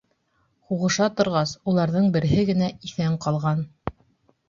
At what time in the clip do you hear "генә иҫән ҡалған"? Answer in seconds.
2.51-3.67